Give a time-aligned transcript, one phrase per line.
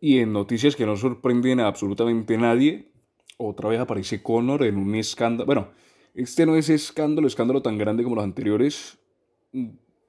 [0.00, 2.90] Y en noticias que no sorprenden a absolutamente nadie,
[3.36, 5.46] otra vez aparece Conor en un escándalo.
[5.46, 5.68] Bueno,
[6.14, 8.98] este no es escándalo, escándalo tan grande como los anteriores.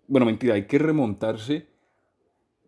[0.08, 1.68] Bueno, mentira, hay que remontarse.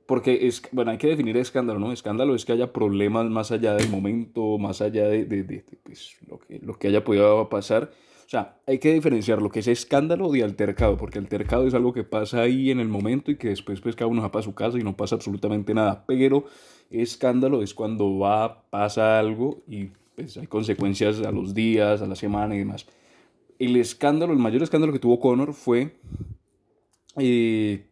[0.06, 1.94] Porque es, bueno, hay que definir escándalo, ¿no?
[1.94, 6.18] Escándalo es que haya problemas más allá del momento, más allá de, de, de, pues,
[6.28, 7.92] lo, que, lo que haya podido pasar.
[8.34, 12.04] Sea, hay que diferenciar lo que es escándalo de altercado, porque altercado es algo que
[12.04, 14.80] pasa ahí en el momento y que después pues cada uno va para su casa
[14.80, 16.04] y no pasa absolutamente nada.
[16.08, 16.46] Pero
[16.90, 22.16] escándalo es cuando va, pasa algo y pues hay consecuencias a los días, a la
[22.16, 22.88] semana y demás.
[23.60, 25.96] El escándalo, el mayor escándalo que tuvo Conor fue,
[27.18, 27.86] eh,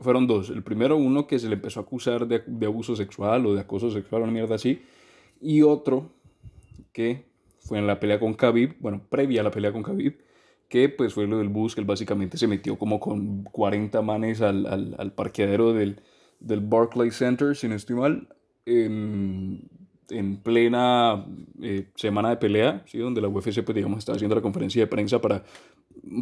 [0.00, 0.48] fueron dos.
[0.48, 3.60] El primero, uno que se le empezó a acusar de, de abuso sexual o de
[3.60, 4.80] acoso sexual, una mierda así.
[5.42, 6.08] Y otro
[6.90, 7.33] que
[7.64, 10.18] fue en la pelea con Khabib, bueno, previa a la pelea con Khabib,
[10.68, 14.40] que pues fue lo del bus, que él básicamente se metió como con 40 manes
[14.40, 16.00] al, al, al parqueadero del,
[16.40, 18.28] del Barclays Center, si no estoy mal,
[18.66, 19.68] en,
[20.10, 21.24] en plena
[21.62, 22.98] eh, semana de pelea, ¿sí?
[22.98, 25.44] donde la UFC pues, digamos, estaba haciendo la conferencia de prensa para,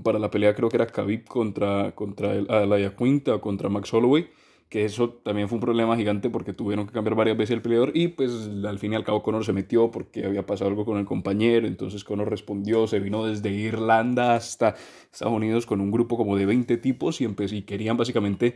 [0.02, 4.28] para la pelea, creo que era Khabib contra, contra el, Alaya Quinta contra Max Holloway
[4.72, 7.90] que eso también fue un problema gigante porque tuvieron que cambiar varias veces el peleador
[7.92, 10.96] y pues al fin y al cabo Conor se metió porque había pasado algo con
[10.96, 14.74] el compañero, entonces Conor respondió, se vino desde Irlanda hasta
[15.12, 18.54] Estados Unidos con un grupo como de 20 tipos y, y querían básicamente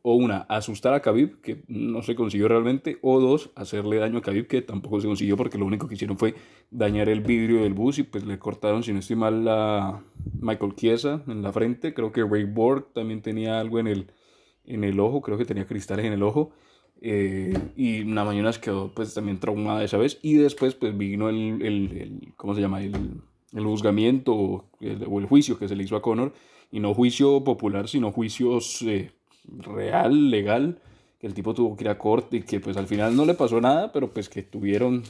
[0.00, 4.22] o una, asustar a Khabib, que no se consiguió realmente, o dos, hacerle daño a
[4.22, 6.34] Khabib, que tampoco se consiguió porque lo único que hicieron fue
[6.70, 10.00] dañar el vidrio del bus y pues le cortaron, si no estoy mal, a
[10.40, 14.06] Michael Chiesa en la frente, creo que Ray Borg también tenía algo en el
[14.68, 16.52] en el ojo, creo que tenía cristales en el ojo.
[17.00, 20.18] Eh, y una mañana quedó pues también traumada esa vez.
[20.22, 22.82] Y después pues vino el, el, ¿cómo se llama?
[22.82, 23.22] El,
[23.54, 26.32] el juzgamiento o el, juicio que se le hizo a Connor.
[26.70, 29.10] Y no juicio popular, sino juicios eh,
[29.44, 30.80] real, legal.
[31.18, 33.34] Que el tipo tuvo que ir a corte y que pues al final no le
[33.34, 35.02] pasó nada, pero pues que tuvieron,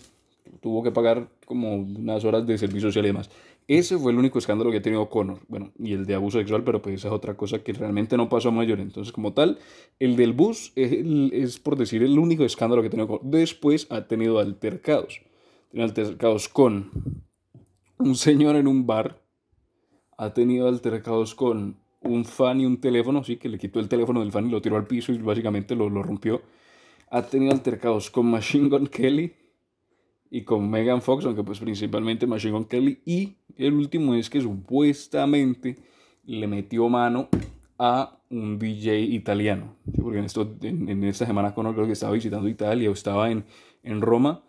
[0.62, 3.30] tuvo que pagar como unas horas de servicio social y demás.
[3.68, 5.40] Ese fue el único escándalo que ha tenido Conor.
[5.46, 8.30] Bueno, y el de abuso sexual, pero pues esa es otra cosa que realmente no
[8.30, 8.80] pasó a mayor.
[8.80, 9.58] Entonces, como tal,
[9.98, 13.24] el del bus es, por decir el único escándalo que ha tenido Conor.
[13.24, 15.20] Después ha tenido altercados.
[15.70, 16.90] Tiene altercados con
[17.98, 19.20] un señor en un bar.
[20.16, 24.20] Ha tenido altercados con un fan y un teléfono, sí, que le quitó el teléfono
[24.20, 26.40] del fan y lo tiró al piso y básicamente lo, lo rompió.
[27.10, 29.34] Ha tenido altercados con Machine Gun Kelly
[30.30, 33.00] y con Megan Fox, aunque pues principalmente Machine Gun Kelly.
[33.04, 35.76] Y el último es que supuestamente
[36.24, 37.28] le metió mano
[37.78, 39.76] a un DJ italiano.
[40.00, 43.44] Porque en, esto, en, esta semana Conor creo que estaba visitando Italia o estaba en,
[43.82, 44.42] en Roma.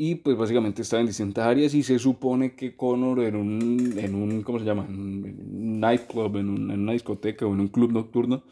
[0.00, 4.14] Y pues básicamente estaba en distintas áreas y se supone que Conor en un, en
[4.14, 4.86] un ¿cómo se llama?
[4.88, 8.44] En un nightclub, en, en una discoteca o en un club nocturno,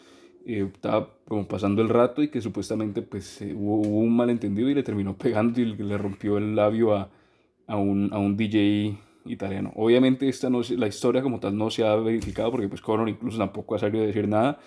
[0.46, 4.74] eh, estaba como pasando el rato y que supuestamente pues eh, hubo, un malentendido y
[4.74, 7.10] le terminó pegando y le rompió el labio a,
[7.66, 9.72] a, un, a un DJ italiano.
[9.74, 13.38] Obviamente esta no, la historia como tal no se ha verificado porque pues Conor incluso
[13.38, 14.60] tampoco ha salido a decir nada,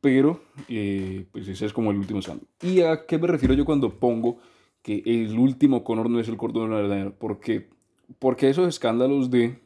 [0.00, 2.48] pero eh, pues ese es como el último escándalo.
[2.62, 4.38] ¿Y a qué me refiero yo cuando pongo
[4.82, 7.12] que el último Conor no es el cordón verdadero?
[7.18, 7.68] Porque,
[8.20, 9.58] porque esos escándalos de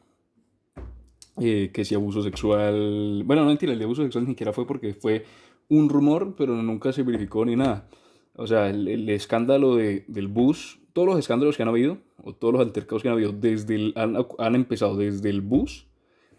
[1.39, 4.67] eh, que si abuso sexual, bueno, no mentira, el de abuso sexual ni siquiera fue
[4.67, 5.25] porque fue
[5.69, 7.87] un rumor, pero nunca se verificó ni nada.
[8.35, 12.53] O sea, el, escándalo de, del bus, todos los escándalos que han habido, o todos
[12.53, 15.87] los altercados que han habido, desde el, han, han, empezado desde el bus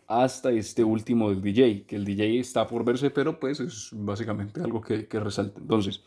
[0.06, 4.60] hasta este último del DJ, que el DJ está por verse, pero pues es básicamente
[4.60, 5.60] algo que, que resalta.
[5.60, 6.02] Entonces,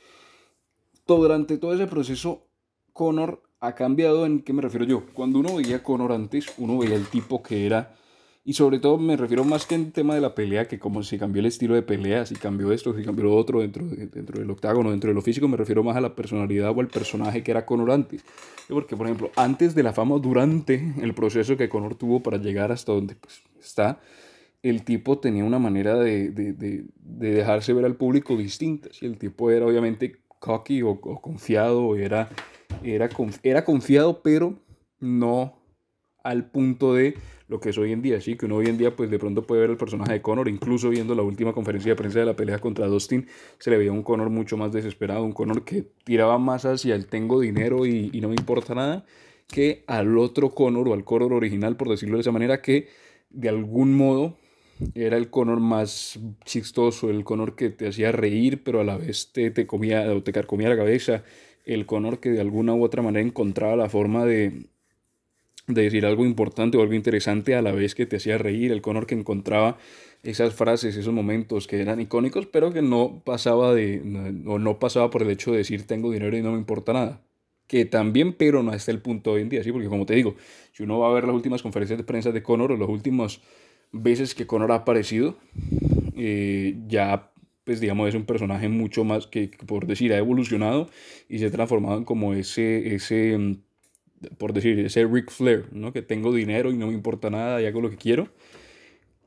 [1.05, 2.47] todo, durante todo ese proceso,
[2.93, 5.03] Conor ha cambiado en qué me refiero yo.
[5.13, 7.95] Cuando uno veía a Conor antes, uno veía el tipo que era
[8.47, 11.17] y sobre todo me refiero más que en tema de la pelea, que como si
[11.17, 14.49] cambió el estilo de pelea, si cambió esto, si cambió lo otro dentro, dentro del
[14.49, 17.51] octágono, dentro de lo físico, me refiero más a la personalidad o al personaje que
[17.51, 18.23] era Conor antes.
[18.69, 22.71] Porque, por ejemplo, antes de la fama, durante el proceso que Conor tuvo para llegar
[22.71, 23.99] hasta donde pues, está,
[24.63, 28.87] el tipo tenía una manera de, de, de, de dejarse ver al público distinta.
[28.93, 32.29] Si el tipo era obviamente cocky o, o confiado, era,
[32.81, 33.09] era,
[33.43, 34.57] era confiado, pero
[35.01, 35.59] no
[36.23, 37.15] al punto de
[37.47, 39.43] lo que es hoy en día, sí, que uno hoy en día pues de pronto
[39.43, 42.35] puede ver el personaje de Conor, incluso viendo la última conferencia de prensa de la
[42.35, 43.27] pelea contra Dustin,
[43.57, 47.07] se le veía un Conor mucho más desesperado, un Conor que tiraba más hacia el
[47.07, 49.05] tengo dinero y, no me importa nada,
[49.47, 52.89] que al otro Conor o al Conor original, por decirlo de esa manera, que
[53.29, 54.37] de algún modo
[54.93, 59.31] era el Conor más chistoso, el Conor que te hacía reír, pero a la vez
[59.31, 61.23] te, te comía o te carcomía la cabeza,
[61.65, 64.67] el Conor que de alguna u otra manera encontraba la forma de,
[65.67, 68.81] de decir algo importante o algo interesante a la vez que te hacía reír, el
[68.81, 69.77] Conor que encontraba
[70.23, 74.01] esas frases, esos momentos que eran icónicos, pero que no pasaba de
[74.45, 77.21] o no pasaba por el hecho de decir tengo dinero y no me importa nada.
[77.67, 79.71] que también, pero no hasta el punto hoy en día, ¿sí?
[79.73, 80.35] Porque como te digo,
[80.71, 83.41] si uno va a ver las últimas conferencias de prensa de Conor o las últimas
[83.91, 85.37] veces que Conor ha aparecido,
[86.15, 87.31] eh, ya,
[87.63, 90.89] pues digamos, es un personaje mucho más que, por decir, ha evolucionado
[91.29, 93.57] y se ha transformado en como ese, ese mm,
[94.37, 95.93] por decir, ese Ric Flair, ¿no?
[95.93, 98.29] Que tengo dinero y no me importa nada y hago lo que quiero.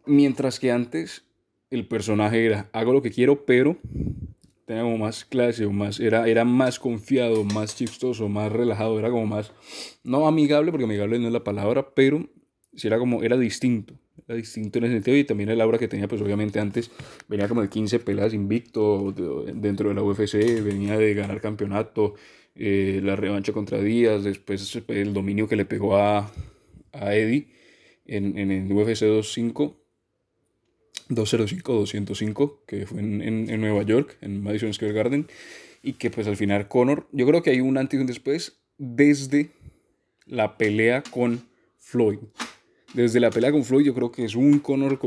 [0.07, 1.25] Mientras que antes
[1.71, 3.79] el personaje era, hago lo que quiero, pero
[4.67, 9.11] tenía como más clase, o más, era, era más confiado, más chistoso, más relajado, era
[9.11, 9.53] como más,
[10.05, 12.29] no amigable, porque amigable no es la palabra, pero
[12.77, 13.95] sí era como, era distinto,
[14.29, 16.91] era distinto en ese sentido, y también el aura que tenía, pues obviamente antes
[17.27, 22.15] venía como de 15 peleas invicto dentro de la UFC, venía de ganar campeonato,
[22.61, 26.31] eh, la revancha contra Díaz, después el dominio que le pegó a,
[26.93, 27.49] a Eddie
[28.05, 29.81] en, en el UFC 25
[31.09, 35.27] 205-205, que fue en, en, Nueva York, en Madison Square Garden,
[35.83, 38.61] y que pues al final Conor, yo creo que hay un antes y un después
[38.79, 39.51] desde
[40.27, 41.43] la pelea con
[41.79, 42.19] Floyd.
[42.95, 44.99] Desde la pelea con Floyd yo creo que es un Conor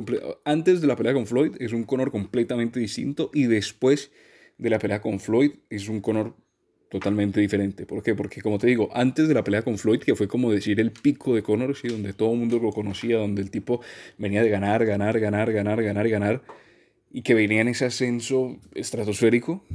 [0.45, 4.11] antes de la pelea con Floyd es un Conor completamente distinto y después
[4.57, 6.35] de la pelea con Floyd es un Conor
[6.93, 7.87] totalmente diferente.
[7.87, 8.13] ¿Por qué?
[8.13, 10.91] Porque como te digo, antes de la pelea con Floyd, que fue como decir el
[10.91, 11.87] pico de Conor, ¿sí?
[11.87, 13.81] donde todo el mundo lo conocía, donde el tipo
[14.19, 16.43] venía de ganar, ganar, ganar, ganar, ganar ganar,
[17.11, 19.65] y que venía en ese ascenso estratosférico,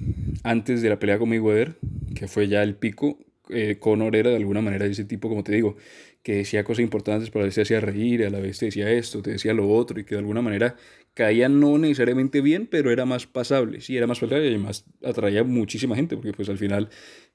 [0.44, 1.75] antes de la pelea con Mayweather,
[2.15, 3.19] que fue ya el pico,
[3.49, 5.76] eh, Conor era de alguna manera ese tipo, como te digo,
[6.23, 9.23] que decía cosas importantes, pero a veces hacía reír, a la vez te decía esto,
[9.23, 10.76] te decía lo otro, y que de alguna manera
[11.19, 15.43] caía no necesariamente bien, pero era más pasable, sí, era más pasable y además atraía
[15.43, 16.91] muchísima gente, porque pues al final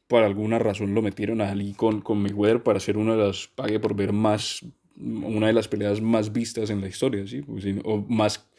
[0.08, 3.50] por alguna razón lo metieron a Ali con, con Mayweather para ser una de las,
[3.50, 4.66] pague por ver más,
[4.96, 7.42] una de las peleas más vistas en la historia, ¿sí?
[7.42, 8.50] Pues, o más,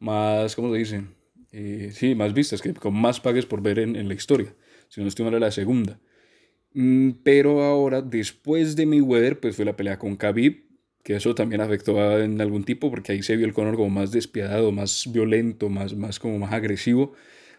[0.00, 1.04] más, ¿cómo se dice?
[1.52, 4.52] Eh, sí, más vistas, que con más pagues por ver en, en la historia,
[4.88, 6.00] si no estoy mal, era la segunda.
[6.74, 10.71] Mm, pero ahora, después de Mayweather, pues fue la pelea con Khabib,
[11.02, 14.12] que eso también afectó en algún tipo, porque ahí se vio el Conor como más
[14.12, 17.12] despiadado, más violento, más, más como más agresivo.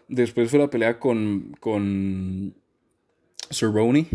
[0.08, 2.54] Después fue la pelea con, con
[3.50, 4.06] Cerrone,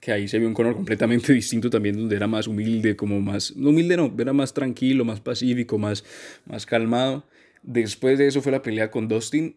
[0.00, 3.54] que ahí se vio un Conor completamente distinto también, donde era más humilde, como más,
[3.56, 6.04] no humilde no, era más tranquilo, más pacífico, más,
[6.46, 7.24] más calmado.
[7.62, 9.56] Después de eso fue la pelea con Dustin,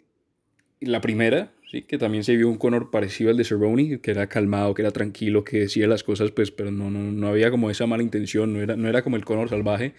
[0.80, 1.84] la primera, ¿sí?
[1.84, 4.92] que también se vio un Conor parecido al de Cerrone, que era calmado, que era
[4.92, 8.54] tranquilo, que decía las cosas, pues, pero no, no, no había como esa mala intención,
[8.54, 9.94] no era, no era como el Conor salvaje.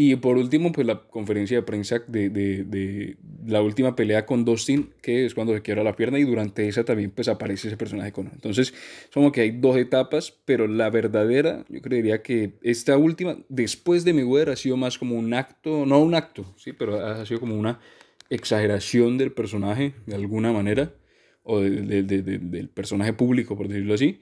[0.00, 4.44] Y por último, pues la conferencia de prensa de, de, de, la última pelea con
[4.44, 7.76] Dustin, que es cuando se quiebra la pierna y durante esa también pues aparece ese
[7.76, 8.30] personaje Conor.
[8.32, 8.72] Entonces,
[9.12, 14.12] como que hay dos etapas, pero la verdadera, yo creería que esta última, después de
[14.12, 17.56] Mayweather, ha sido más como un acto, no un acto, sí, pero ha sido como
[17.56, 17.80] una
[18.30, 20.94] exageración del personaje de alguna manera,
[21.42, 24.20] o del personaje público, por decirlo así,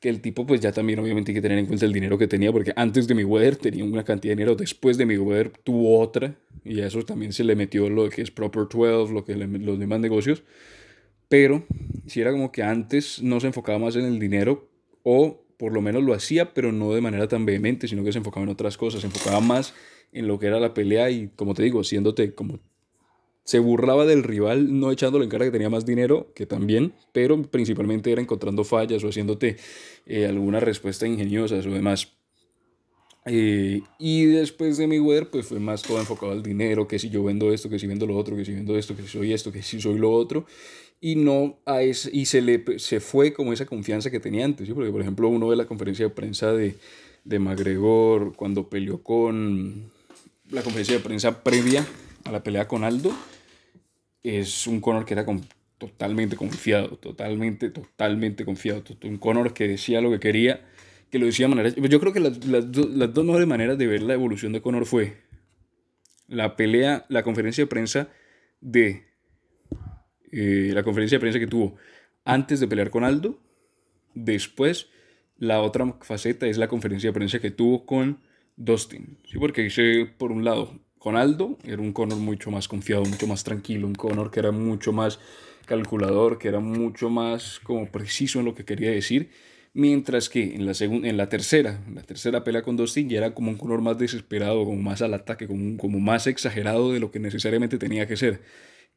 [0.00, 2.26] que el tipo pues ya también obviamente hay que tener en cuenta el dinero que
[2.26, 5.52] tenía, porque antes de mi weather tenía una cantidad de dinero, después de mi weather
[5.62, 9.24] tuvo otra, y a eso también se le metió lo que es Proper 12, lo
[9.24, 10.42] que los demás negocios,
[11.28, 11.64] pero
[12.06, 14.68] si era como que antes no se enfocaba más en el dinero,
[15.02, 18.18] o por lo menos lo hacía, pero no de manera tan vehemente, sino que se
[18.18, 19.72] enfocaba en otras cosas, se enfocaba más
[20.12, 22.58] en lo que era la pelea y como te digo, siéndote como
[23.46, 27.40] se burlaba del rival no echándole en cara que tenía más dinero, que también, pero
[27.42, 29.56] principalmente era encontrando fallas o haciéndote
[30.04, 32.12] eh, alguna respuesta ingeniosa o demás.
[33.24, 37.08] Eh, y después de mi weather, pues fue más todo enfocado al dinero, que si
[37.08, 39.32] yo vendo esto, que si vendo lo otro, que si vendo esto, que si soy
[39.32, 40.44] esto, que si soy lo otro.
[41.00, 44.68] Y no a ese, y se le se fue como esa confianza que tenía antes,
[44.70, 46.74] porque por ejemplo uno ve la conferencia de prensa de,
[47.22, 49.92] de McGregor cuando peleó con
[50.50, 51.86] la conferencia de prensa previa
[52.24, 53.12] a la pelea con Aldo,
[54.26, 55.24] es un Conor que era
[55.78, 58.82] totalmente confiado, totalmente, totalmente confiado.
[59.04, 60.66] Un Conor que decía lo que quería,
[61.10, 61.74] que lo decía de manera...
[61.76, 64.86] Yo creo que las, las, las dos mejores maneras de ver la evolución de Conor
[64.86, 65.16] fue
[66.28, 68.08] la pelea, la conferencia de prensa
[68.60, 69.04] de...
[70.32, 71.76] Eh, la conferencia de prensa que tuvo
[72.24, 73.38] antes de pelear con Aldo,
[74.14, 74.88] después
[75.38, 78.20] la otra faceta es la conferencia de prensa que tuvo con
[78.56, 79.38] Dustin, ¿sí?
[79.38, 83.44] porque dice, por un lado, con Aldo era un Conor mucho más confiado, mucho más
[83.44, 85.20] tranquilo, un Conor que era mucho más
[85.64, 89.30] calculador, que era mucho más como preciso en lo que quería decir,
[89.72, 93.34] mientras que en la, segunda, en la tercera, la tercera pelea con Dustin ya era
[93.34, 97.12] como un Conor más desesperado, como más al ataque, como, como más exagerado de lo
[97.12, 98.42] que necesariamente tenía que ser.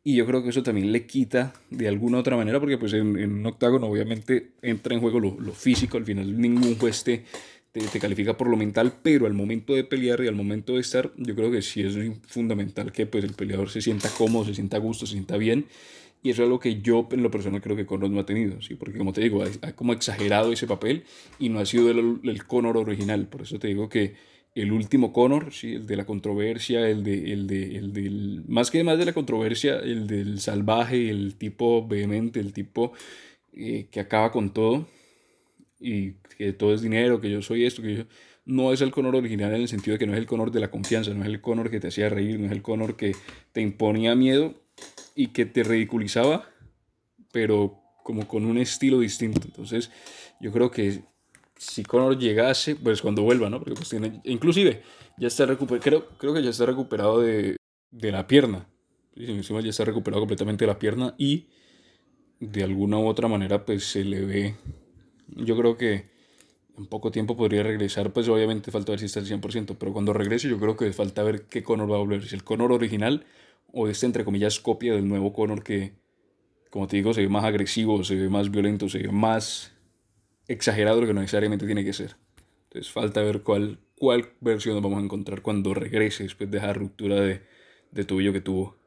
[0.04, 3.20] Y yo creo que eso también le quita de alguna otra manera, porque pues en,
[3.20, 7.26] en un octágono obviamente entra en juego lo, lo físico, al final ningún juez te,
[7.72, 11.12] te, califica por lo mental, pero al momento de pelear y al momento de estar,
[11.18, 11.96] yo creo que sí es
[12.28, 15.66] fundamental que pues, el peleador se sienta cómodo, se sienta a gusto, se sienta bien
[16.24, 18.62] Y eso es algo que yo en lo personal creo que Connor no ha tenido,
[18.62, 18.76] ¿sí?
[18.76, 21.04] porque como te digo, ha, como exagerado ese papel
[21.38, 23.28] y no ha sido el, el Connor original.
[23.28, 24.16] Por eso te digo que
[24.56, 25.76] el último Connor, ¿sí?
[25.76, 29.14] el de la controversia, el de, el de, el del, más que más de la
[29.14, 32.94] controversia, el del salvaje, el tipo vehemente, el tipo
[33.54, 34.88] eh, que acaba con todo
[35.80, 38.04] y que todo es dinero, que yo soy esto, que yo...
[38.46, 40.60] No es el Connor original en el sentido de que no es el Connor de
[40.60, 43.16] la confianza, no es el Connor que te hacía reír, no es el Connor que
[43.52, 44.56] te imponía miedo
[45.14, 46.50] y que te ridiculizaba,
[47.32, 49.42] pero como con un estilo distinto.
[49.46, 49.92] Entonces,
[50.42, 51.04] yo creo que
[51.58, 53.60] si Conor llegase, pues cuando vuelva, ¿no?
[53.60, 54.82] Porque pues tiene, inclusive
[55.18, 57.58] ya está recuperado, creo, creo que ya está recuperado de,
[57.92, 58.68] de la pierna.
[59.16, 61.50] Si encima ya está recuperado completamente de la pierna y
[62.40, 64.56] de alguna u otra manera pues se le ve,
[65.36, 66.10] yo creo que
[66.78, 70.14] en poco tiempo podría regresar, pues obviamente falta ver si está al 100%, pero cuando
[70.14, 73.26] regrese yo creo que falta ver qué Conor va a volver, si el Conor original
[73.72, 75.94] o este entre comillas copia del nuevo Conor que,
[76.70, 79.74] como te digo, se ve más agresivo, se ve más violento, se ve más
[80.48, 82.16] exagerado lo que necesariamente tiene que ser.
[82.64, 87.20] Entonces falta ver cuál, cuál versión vamos a encontrar cuando regrese después de esa ruptura
[87.20, 87.42] de,
[87.92, 88.79] de tuyo que tuvo.